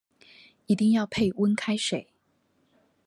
[0.65, 2.07] 一定要配溫開水